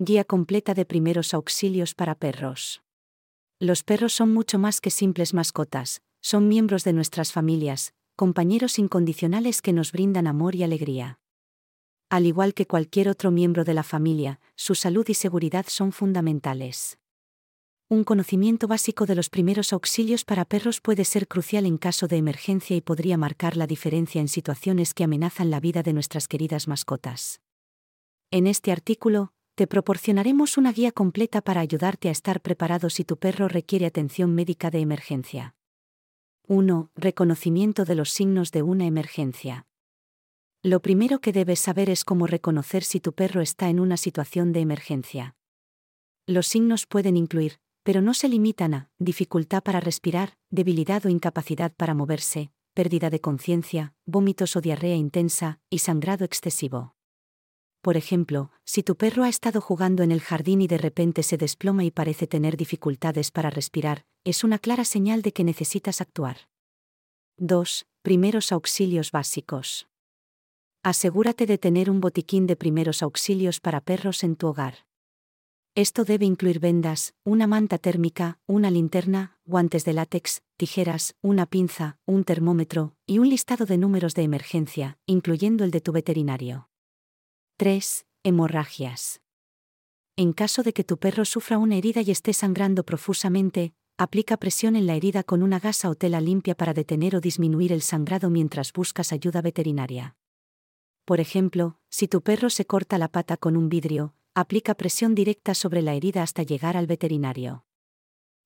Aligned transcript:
Guía 0.00 0.22
completa 0.22 0.74
de 0.74 0.84
primeros 0.84 1.34
auxilios 1.34 1.92
para 1.92 2.14
perros. 2.14 2.82
Los 3.58 3.82
perros 3.82 4.12
son 4.12 4.32
mucho 4.32 4.56
más 4.56 4.80
que 4.80 4.90
simples 4.90 5.34
mascotas, 5.34 6.02
son 6.20 6.46
miembros 6.46 6.84
de 6.84 6.92
nuestras 6.92 7.32
familias, 7.32 7.94
compañeros 8.14 8.78
incondicionales 8.78 9.60
que 9.60 9.72
nos 9.72 9.90
brindan 9.90 10.28
amor 10.28 10.54
y 10.54 10.62
alegría. 10.62 11.18
Al 12.10 12.26
igual 12.26 12.54
que 12.54 12.68
cualquier 12.68 13.08
otro 13.08 13.32
miembro 13.32 13.64
de 13.64 13.74
la 13.74 13.82
familia, 13.82 14.38
su 14.54 14.76
salud 14.76 15.04
y 15.08 15.14
seguridad 15.14 15.66
son 15.68 15.90
fundamentales. 15.90 17.00
Un 17.88 18.04
conocimiento 18.04 18.68
básico 18.68 19.04
de 19.04 19.16
los 19.16 19.28
primeros 19.28 19.72
auxilios 19.72 20.24
para 20.24 20.44
perros 20.44 20.80
puede 20.80 21.04
ser 21.04 21.26
crucial 21.26 21.66
en 21.66 21.76
caso 21.76 22.06
de 22.06 22.18
emergencia 22.18 22.76
y 22.76 22.80
podría 22.82 23.16
marcar 23.16 23.56
la 23.56 23.66
diferencia 23.66 24.20
en 24.20 24.28
situaciones 24.28 24.94
que 24.94 25.02
amenazan 25.02 25.50
la 25.50 25.58
vida 25.58 25.82
de 25.82 25.92
nuestras 25.92 26.28
queridas 26.28 26.68
mascotas. 26.68 27.40
En 28.30 28.46
este 28.46 28.70
artículo, 28.70 29.32
te 29.58 29.66
proporcionaremos 29.66 30.56
una 30.56 30.72
guía 30.72 30.92
completa 30.92 31.40
para 31.40 31.60
ayudarte 31.60 32.08
a 32.08 32.12
estar 32.12 32.40
preparado 32.42 32.90
si 32.90 33.02
tu 33.02 33.16
perro 33.16 33.48
requiere 33.48 33.86
atención 33.86 34.32
médica 34.32 34.70
de 34.70 34.78
emergencia. 34.78 35.56
1. 36.46 36.92
Reconocimiento 36.94 37.84
de 37.84 37.96
los 37.96 38.12
signos 38.12 38.52
de 38.52 38.62
una 38.62 38.86
emergencia. 38.86 39.66
Lo 40.62 40.80
primero 40.80 41.20
que 41.20 41.32
debes 41.32 41.58
saber 41.58 41.90
es 41.90 42.04
cómo 42.04 42.28
reconocer 42.28 42.84
si 42.84 43.00
tu 43.00 43.14
perro 43.14 43.40
está 43.40 43.68
en 43.68 43.80
una 43.80 43.96
situación 43.96 44.52
de 44.52 44.60
emergencia. 44.60 45.34
Los 46.24 46.46
signos 46.46 46.86
pueden 46.86 47.16
incluir 47.16 47.58
pero 47.82 48.02
no 48.02 48.12
se 48.12 48.28
limitan 48.28 48.74
a 48.74 48.90
dificultad 48.98 49.62
para 49.62 49.80
respirar, 49.80 50.36
debilidad 50.50 51.06
o 51.06 51.08
incapacidad 51.08 51.72
para 51.74 51.94
moverse, 51.94 52.52
pérdida 52.74 53.08
de 53.08 53.20
conciencia, 53.20 53.94
vómitos 54.04 54.56
o 54.56 54.60
diarrea 54.60 54.94
intensa, 54.94 55.58
y 55.70 55.78
sangrado 55.78 56.26
excesivo. 56.26 56.97
Por 57.88 57.96
ejemplo, 57.96 58.50
si 58.66 58.82
tu 58.82 58.96
perro 58.96 59.24
ha 59.24 59.30
estado 59.30 59.62
jugando 59.62 60.02
en 60.02 60.12
el 60.12 60.20
jardín 60.20 60.60
y 60.60 60.66
de 60.66 60.76
repente 60.76 61.22
se 61.22 61.38
desploma 61.38 61.84
y 61.84 61.90
parece 61.90 62.26
tener 62.26 62.58
dificultades 62.58 63.30
para 63.30 63.48
respirar, 63.48 64.04
es 64.24 64.44
una 64.44 64.58
clara 64.58 64.84
señal 64.84 65.22
de 65.22 65.32
que 65.32 65.42
necesitas 65.42 66.02
actuar. 66.02 66.50
2. 67.38 67.86
Primeros 68.02 68.52
auxilios 68.52 69.10
básicos. 69.10 69.88
Asegúrate 70.82 71.46
de 71.46 71.56
tener 71.56 71.88
un 71.88 72.02
botiquín 72.02 72.46
de 72.46 72.56
primeros 72.56 73.02
auxilios 73.02 73.58
para 73.58 73.80
perros 73.80 74.22
en 74.22 74.36
tu 74.36 74.48
hogar. 74.48 74.84
Esto 75.74 76.04
debe 76.04 76.26
incluir 76.26 76.60
vendas, 76.60 77.14
una 77.24 77.46
manta 77.46 77.78
térmica, 77.78 78.38
una 78.46 78.70
linterna, 78.70 79.38
guantes 79.46 79.86
de 79.86 79.94
látex, 79.94 80.42
tijeras, 80.58 81.14
una 81.22 81.46
pinza, 81.46 81.96
un 82.04 82.24
termómetro 82.24 82.96
y 83.06 83.18
un 83.18 83.30
listado 83.30 83.64
de 83.64 83.78
números 83.78 84.12
de 84.12 84.24
emergencia, 84.24 84.98
incluyendo 85.06 85.64
el 85.64 85.70
de 85.70 85.80
tu 85.80 85.92
veterinario. 85.92 86.67
3. 87.60 88.06
Hemorragias. 88.22 89.20
En 90.14 90.32
caso 90.32 90.62
de 90.62 90.72
que 90.72 90.84
tu 90.84 90.96
perro 90.96 91.24
sufra 91.24 91.58
una 91.58 91.74
herida 91.74 92.02
y 92.02 92.12
esté 92.12 92.32
sangrando 92.32 92.84
profusamente, 92.84 93.72
aplica 93.96 94.36
presión 94.36 94.76
en 94.76 94.86
la 94.86 94.94
herida 94.94 95.24
con 95.24 95.42
una 95.42 95.58
gasa 95.58 95.90
o 95.90 95.96
tela 95.96 96.20
limpia 96.20 96.54
para 96.54 96.72
detener 96.72 97.16
o 97.16 97.20
disminuir 97.20 97.72
el 97.72 97.82
sangrado 97.82 98.30
mientras 98.30 98.72
buscas 98.72 99.12
ayuda 99.12 99.42
veterinaria. 99.42 100.14
Por 101.04 101.18
ejemplo, 101.18 101.80
si 101.90 102.06
tu 102.06 102.22
perro 102.22 102.48
se 102.48 102.64
corta 102.64 102.96
la 102.96 103.08
pata 103.08 103.36
con 103.36 103.56
un 103.56 103.68
vidrio, 103.68 104.14
aplica 104.36 104.76
presión 104.76 105.16
directa 105.16 105.52
sobre 105.54 105.82
la 105.82 105.94
herida 105.94 106.22
hasta 106.22 106.44
llegar 106.44 106.76
al 106.76 106.86
veterinario. 106.86 107.64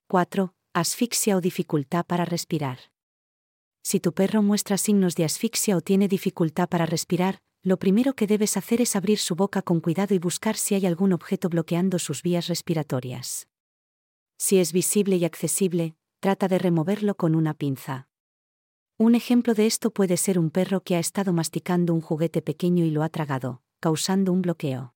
4. 0.06 0.54
Asfixia 0.72 1.36
o 1.36 1.42
dificultad 1.42 2.06
para 2.06 2.24
respirar. 2.24 2.78
Si 3.82 4.00
tu 4.00 4.14
perro 4.14 4.40
muestra 4.40 4.78
signos 4.78 5.16
de 5.16 5.26
asfixia 5.26 5.76
o 5.76 5.82
tiene 5.82 6.08
dificultad 6.08 6.66
para 6.66 6.86
respirar, 6.86 7.42
lo 7.64 7.78
primero 7.78 8.14
que 8.14 8.26
debes 8.26 8.56
hacer 8.56 8.80
es 8.80 8.96
abrir 8.96 9.18
su 9.18 9.36
boca 9.36 9.62
con 9.62 9.80
cuidado 9.80 10.14
y 10.14 10.18
buscar 10.18 10.56
si 10.56 10.74
hay 10.74 10.84
algún 10.84 11.12
objeto 11.12 11.48
bloqueando 11.48 12.00
sus 12.00 12.22
vías 12.22 12.48
respiratorias. 12.48 13.46
Si 14.36 14.58
es 14.58 14.72
visible 14.72 15.16
y 15.16 15.24
accesible, 15.24 15.94
trata 16.18 16.48
de 16.48 16.58
removerlo 16.58 17.14
con 17.14 17.36
una 17.36 17.54
pinza. 17.54 18.08
Un 18.98 19.14
ejemplo 19.14 19.54
de 19.54 19.66
esto 19.66 19.92
puede 19.92 20.16
ser 20.16 20.40
un 20.40 20.50
perro 20.50 20.82
que 20.82 20.96
ha 20.96 20.98
estado 20.98 21.32
masticando 21.32 21.94
un 21.94 22.00
juguete 22.00 22.42
pequeño 22.42 22.84
y 22.84 22.90
lo 22.90 23.04
ha 23.04 23.08
tragado, 23.08 23.62
causando 23.78 24.32
un 24.32 24.42
bloqueo. 24.42 24.94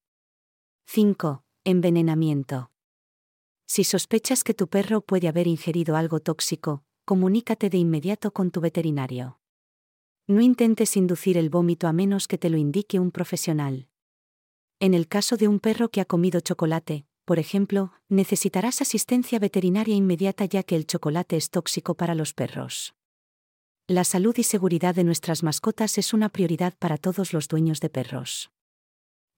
5. 0.87 1.45
Envenenamiento. 1.65 2.73
Si 3.67 3.85
sospechas 3.85 4.43
que 4.43 4.55
tu 4.55 4.69
perro 4.69 5.01
puede 5.01 5.29
haber 5.29 5.47
ingerido 5.47 5.97
algo 5.97 6.21
tóxico, 6.21 6.85
comunícate 7.05 7.71
de 7.71 7.79
inmediato 7.79 8.33
con 8.33 8.51
tu 8.51 8.61
veterinario. 8.61 9.39
No 10.29 10.41
intentes 10.41 10.97
inducir 10.97 11.39
el 11.39 11.51
vómito 11.51 11.87
a 11.87 11.93
menos 11.93 12.27
que 12.27 12.37
te 12.37 12.51
lo 12.51 12.57
indique 12.57 12.99
un 12.99 13.13
profesional. 13.13 13.87
En 14.81 14.93
el 14.93 15.07
caso 15.07 15.37
de 15.37 15.47
un 15.47 15.61
perro 15.61 15.89
que 15.89 16.01
ha 16.01 16.05
comido 16.05 16.41
chocolate, 16.41 17.07
por 17.25 17.39
ejemplo, 17.39 17.93
necesitarás 18.09 18.83
asistencia 18.83 19.39
veterinaria 19.39 19.95
inmediata 19.95 20.45
ya 20.45 20.65
que 20.65 20.75
el 20.75 20.85
chocolate 20.85 21.37
es 21.37 21.51
tóxico 21.51 21.95
para 21.95 22.17
los 22.17 22.35
perros. 22.35 22.97
La 23.87 24.03
salud 24.03 24.37
y 24.37 24.43
seguridad 24.43 24.97
de 24.97 25.05
nuestras 25.05 25.45
mascotas 25.45 25.97
es 25.97 26.13
una 26.13 26.29
prioridad 26.29 26.75
para 26.77 26.97
todos 26.97 27.33
los 27.33 27.47
dueños 27.47 27.79
de 27.79 27.89
perros. 27.89 28.51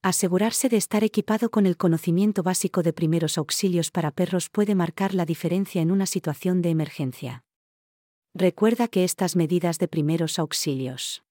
Asegurarse 0.00 0.70
de 0.70 0.78
estar 0.78 1.04
equipado 1.04 1.50
con 1.50 1.66
el 1.66 1.76
conocimiento 1.76 2.42
básico 2.42 2.82
de 2.82 2.94
primeros 2.94 3.36
auxilios 3.36 3.90
para 3.90 4.10
perros 4.10 4.48
puede 4.48 4.74
marcar 4.74 5.12
la 5.12 5.26
diferencia 5.26 5.82
en 5.82 5.90
una 5.90 6.06
situación 6.06 6.62
de 6.62 6.70
emergencia. 6.70 7.44
Recuerda 8.40 8.86
que 8.86 9.02
estas 9.02 9.34
medidas 9.34 9.80
de 9.80 9.88
primeros 9.88 10.38
auxilios 10.38 11.24